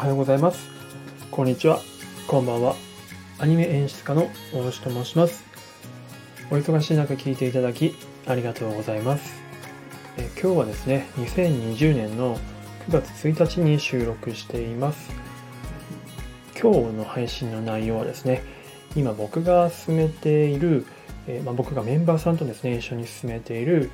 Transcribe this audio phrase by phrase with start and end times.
[0.00, 0.70] おはようございます。
[1.30, 1.78] こんにちは。
[2.26, 2.74] こんばんは。
[3.38, 5.44] アニメ演出家の大吉と申します。
[6.50, 7.94] お忙しい中聞いていただき
[8.26, 9.42] ありがとうございます。
[10.16, 12.38] え今日はですね、2020年の
[12.88, 15.10] 9月1日に収録しています。
[16.58, 18.42] 今日の配信の内容はですね、
[18.96, 20.86] 今僕が進めている、
[21.26, 23.90] えまあ、僕がメンバーさんとですね、一緒に進めている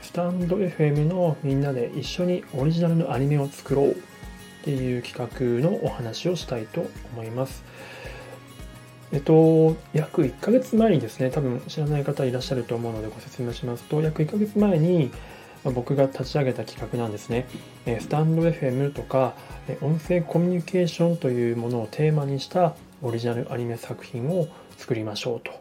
[0.00, 3.96] スタンド FM のみんなで一緒にオリジナルのアニメを作ろう
[4.60, 7.64] っていう企画のお話をしたいと思います。
[9.12, 15.10] えっと、約1ヶ月前にですね、多分知らない方いらっしゃると思うのでご説明しますと、約1ヶ月前に
[15.64, 17.46] 僕が立ち上げた企画なんですね。
[17.86, 19.34] スタンド FM とか
[19.80, 25.52] 音声コミュニケーションというものをテーマにしたオリジナルアニメ作品を作りましょうと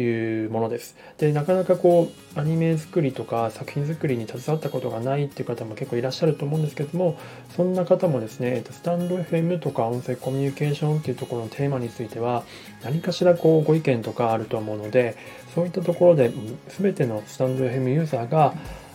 [0.00, 0.96] いうものです。
[1.18, 7.18] で、なかなかこう、アニメ作りとか作品作りに携わったことがないっていう方も結構いらっしゃると思うんですけども、
[7.54, 12.44] そんな方もですね、スタンド FM とか音声コミュニケーションっていうところのテーマについては、
[12.82, 15.16] 何かしらこうご意見とかあると思うので、
[15.54, 16.32] そういったところで
[16.68, 18.54] 全てのスタンド FM ユーザーが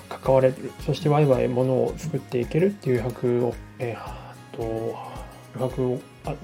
[0.10, 4.96] 関われる、そしてワイワイものを作っていけるっていう拍を、えー、と、
[5.60, 6.00] 拍を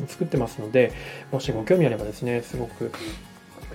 [0.08, 0.94] 作ってますので、
[1.32, 2.92] もしご興味あればですね、すごく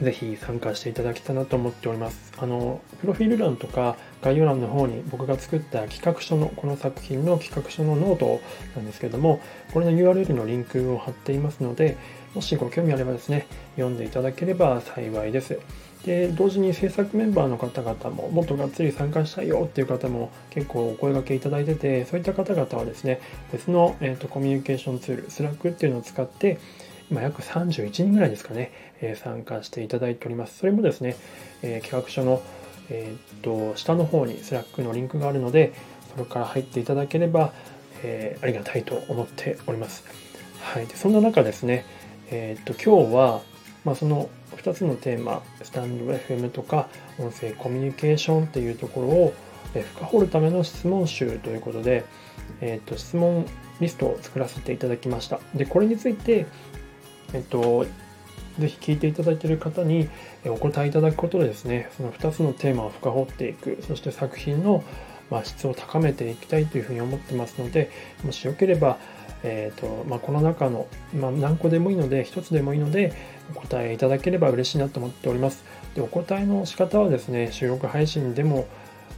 [0.02, 2.32] ぜひ参加していただきたいなと思っております。
[2.38, 8.40] あの、プロフィール欄とか概要欄の方に僕が作った企画書の、この作品の企画書のノート
[8.76, 9.40] なんですけども、
[9.72, 11.96] これの URL のリンクを貼っていますので、
[12.34, 15.58] もしご興味あればですね、読んでいただければ幸いです。
[16.04, 23.20] で、同時に制作メンバーの方々ももっとがっつり参加したいよっていう方も結構お声がけいただいてて、そういった方々はですね、
[23.52, 26.58] 別の、えーと、コミュニケーションツール、 Slack っていうのを使って、
[27.10, 28.70] 今約31人ぐらいですかね、
[29.00, 30.58] え参加していただいております。
[30.58, 31.16] それもですね、
[31.62, 32.42] え企画書の、
[32.90, 35.72] え、っと下の方にスラックのリンクがあるので、
[36.12, 37.52] それから入っていただければ、
[38.02, 40.04] え、ありがたいと思っております。
[40.60, 41.86] はい、でそんな中ですね、
[42.30, 43.40] え、っと今日は、
[43.84, 46.88] まあ、その2つのテーマ、スタンド FM とか
[47.18, 49.34] 音声コミュニケーションっていうところを
[49.94, 52.04] 深掘るための質問集ということで、
[52.60, 53.46] えっと質問
[53.80, 55.40] リストを作らせていただきました。
[55.54, 56.46] で、これについて、
[57.32, 57.86] えっと、
[58.58, 60.08] ぜひ聞いていただいている方に
[60.46, 64.82] お答えいただくことでですね、その2つのテーマを深掘っていく、そして作品の
[65.30, 67.90] ま質を高めていきたいというふうに思ってますので、
[68.24, 68.98] もしよければ、
[69.42, 73.12] えーとまあ、この中の、まあ、何個でもいいので、1つでもいいので、
[73.54, 75.64] お答えいただければ嬉しいなと思っております。
[75.94, 78.66] で、お答えの仕方はですね、収録配信でも、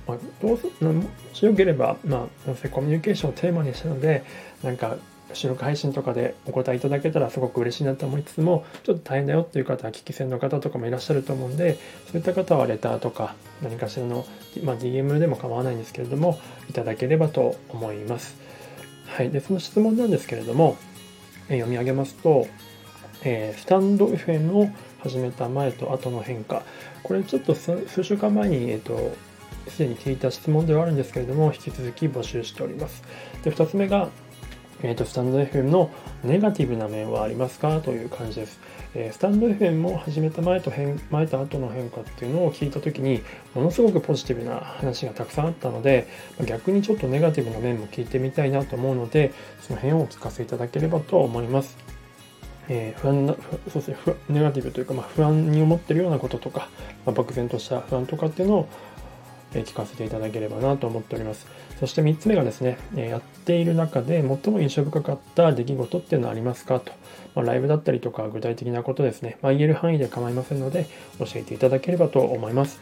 [0.07, 4.25] まあ、どうぞ、もしよければ、まあ、音声コミュニケーションをテーマにしたので、
[4.63, 4.97] なんか
[5.35, 11.79] 収録配信とかでお答えいただけたらすごく嬉しいなと思いつつも、ちょっと大変だよっていう方は聞き戦の方とかもいらっしゃると思うんで、
[12.11, 14.27] そういった方はレターとか何かしらの、
[14.65, 16.39] まあ、DM でも構わないんですけれども、
[16.69, 18.37] いただければと思います。
[19.07, 19.31] はい。
[19.31, 20.77] で、その質問なんですけれども、
[21.49, 22.47] え読み上げますと、
[23.23, 24.71] えー、スタンド FM を
[25.03, 26.63] 始めた前と後の変化。
[27.03, 29.17] これちょっと数週間前に、えっ、ー、と、
[29.69, 33.03] すでに聞いた質問ではあるんですけれども、引き続き募集しております。
[33.43, 34.09] で、2つ目が、
[34.83, 35.91] えーと、スタンド FM の
[36.25, 37.81] ネガティブな面はありますか？
[37.81, 38.59] という感じです。
[38.95, 43.23] えー、スタンド FM も始めた前と変前と後の変化っていうのを聞いたときに、
[43.55, 46.09] ものすごくポジティブな話がたくさんあったので、
[46.47, 51.77] 逆にちょっとネガティブな面も聞いてみたいなと思うので、その辺をお聞かせいただければと思います。
[52.73, 53.97] えー、不安な、そうですね、
[54.29, 56.69] ネガティブというか、まあ、不安に思ってるようなこととか、
[57.05, 58.69] まあ、漠然とした不安とかっていうのを
[59.53, 61.47] 聞かせていただければなと思っております。
[61.81, 66.93] そして3つ目がですね、やっている中で最も印象深かった出来事っていうのはありますかと。
[67.35, 70.87] まあ、ライブだったりとか具体的なことですね、まあ、言える範囲で構いませんので
[71.19, 72.81] 教えていただければと思います。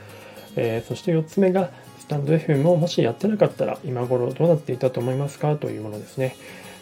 [0.56, 6.36] えー、そして4つ目がスタンド FM をもしやってなかったら今頃どうなっていたと思いますかというものですね。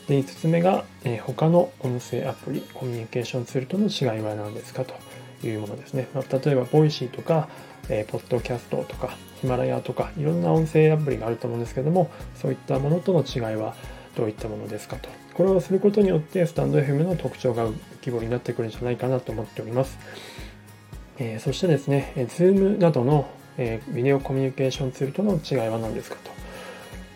[0.08, 4.94] で5つ目が、えー、他の音声アプリ、コミュニケーションツールとの違いは何ですかと
[5.44, 6.08] いうものですね。
[6.14, 7.48] ま、例えば、ボイシーとか、
[7.88, 13.74] えー、ポッドキャストとか、ヒマラヤとか、いろんな音声アプリがあると思うんですけども、そういったものとの違いは
[14.16, 15.08] どういったものですかと。
[15.34, 19.98] これをすることによって、スタンド FM の特徴が浮き彫りになってくるんじゃないかなと思っております。
[21.18, 23.28] えー、そしてですね、Zoom などの、
[23.58, 26.30] えー、ビデオコミュニケーションツールとの違いは何ですかと。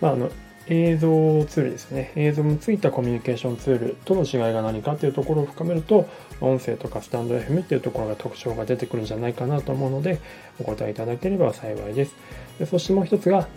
[0.00, 0.30] まあ、あの
[0.70, 2.12] 映像ツールですね。
[2.14, 6.08] 映像もついたコミュニケーションツールとの違いが何かというところを深めると、
[6.40, 10.20] 音声とかスタンド FM っていうところが特徴が出てくるんじゃないかなと思うので、
[10.60, 12.14] お答えいただければ幸いです。
[12.60, 13.48] でそしてもう一つが、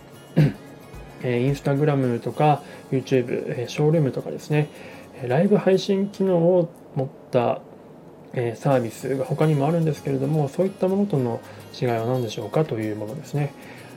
[1.22, 4.68] えインスタグラムとか YouTube、えショールームとかですね、
[5.26, 7.60] ライブ配信機能を持った
[8.32, 11.40] えサービスが他にもあるんですけれども、そういったものとの
[11.80, 13.52] 違いは何でしょうかというものですね。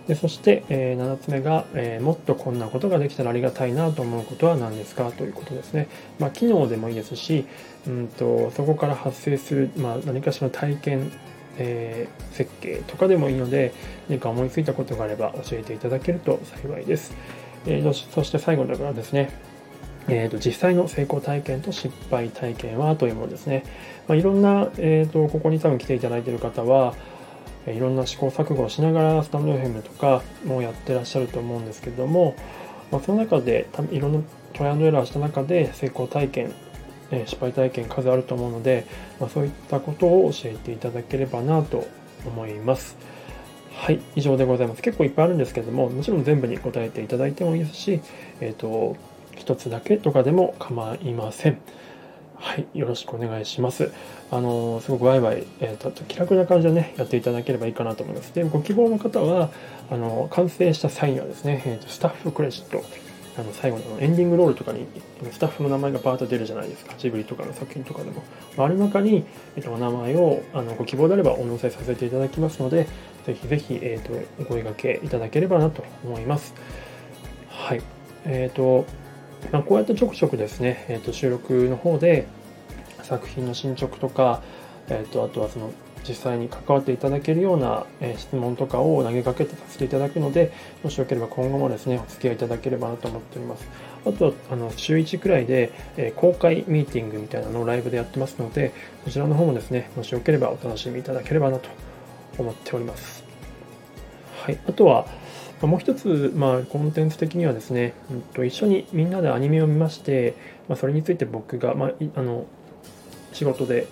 [0.07, 5.11] でそして、えー、7つ目が、えー、もっとこんなことができたらありがたいなと思うことは何ですか？
[5.11, 5.89] ということですね。
[6.17, 7.45] まあ、機能でもいいですし、
[7.85, 11.11] うんと、そこから発生する、まあ、何かしらの体験、
[11.57, 13.73] えー、設計とかでもいいので、
[14.07, 17.13] 何か思いついたことがあれば教えていただけると幸いです。
[17.65, 19.29] えー、そして最後だからですね、
[20.07, 23.63] えーと、実際の成功体験と失敗体験はというものですね。
[24.07, 26.95] まあ、いろんな、えーと、ここに多分来ていただいている方は、
[27.67, 32.35] いろんな試行錯誤をしながらスタンド FM とかもやってらっしゃると思うんですけども、
[32.91, 34.19] まあ、その中でいろんな
[34.53, 36.53] トライアンドエラーした中で成功体験、
[37.25, 38.85] 失敗体験数あると思うので、
[39.19, 41.87] まあ、そういったことを教えていただければなと
[42.25, 42.97] 思います。
[43.73, 44.81] はい、以上でございます。
[44.81, 48.01] 結構いっぱいあるんですけども、もちろん全部に答えていただいてもいいですし、
[48.41, 48.97] えっ、ー、と、
[49.35, 51.59] 一つだけとかでも構いません。
[52.39, 53.91] はい、よろしくお願いします。
[54.29, 58.33] あのすごくワイワイ、えーと、気楽な感じでね、やっていただければいいかなと思います。
[58.33, 59.49] で、ご希望の方は、
[59.89, 62.83] あの完成した際にはですね、えーと、スタッフクレジット、
[63.37, 64.85] あの最後のエンディングロールとかに
[65.31, 66.93] スタッフの名前がバーッと出るじゃないですか。
[66.97, 68.23] ジブリとかの作品とかでも。
[68.57, 69.25] ある中に、
[69.55, 72.87] えーと、お名前をあのご希望であればお載せさせていただきますので、
[73.25, 76.53] ぜひぜひ、えー、とお声掛けいただければなと思います。
[77.49, 77.81] はい。
[78.25, 78.85] えっ、と、
[79.51, 82.27] まあ、こうやってちょくちょくですね、えー、と収録の方で
[83.03, 84.41] 作品の進捗とか、
[84.89, 85.71] えー、とあとはその
[86.07, 90.53] 実際に関わっていただけるような、え質問とかを投げかけてさせていただくので、
[90.83, 93.67] もしよければ今後もですね、お付き合いいただければなと思っております。
[94.05, 98.71] あとは、あの、週1くらいで、え公開ミーティングみたいなのをライブでやってますので、
[99.03, 101.69] こちらの方もですね、もしよければお楽しみいただければなと
[102.37, 103.23] 思っております。
[104.43, 104.59] はい。
[104.67, 105.07] あとは、
[105.61, 110.35] もう一つ、まあ、コンテンツ的にはですね、うん、と一緒にみんなでアニメを見まして、
[110.67, 112.45] まあ、それについて僕が、まあ、あの
[113.33, 113.87] 仕事で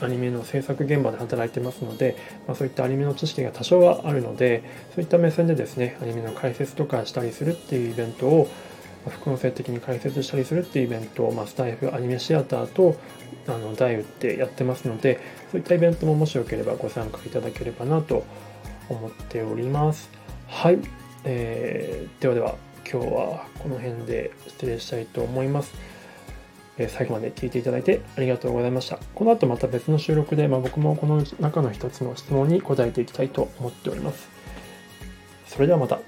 [0.00, 4.62] アニメの制作現場で働いてますので、まあ、そういったアニメの知識が多少はあるので
[4.94, 8.48] そういった目線でですねアニメの解説とかしたりするっていうイベントを
[9.08, 12.96] 副音声的に解説したりするっていうイベントを、まあ、スタイフアニメシアターと
[13.46, 15.20] あのダイウってやってますので
[15.50, 18.24] そういったイベントももしよければご参加いただければなと
[18.88, 20.10] 思っております。
[20.48, 20.78] はい、
[21.24, 22.56] えー、ではでは
[22.90, 25.74] 今日はこの辺で失礼したいと思います
[26.80, 28.98] え最後まで聞いていただいてありがとうございました。
[29.14, 34.28] この後また別の収録で、まあ、僕もこの中の一つの質問に答えていきたいと思っております。
[35.46, 36.00] それではまた。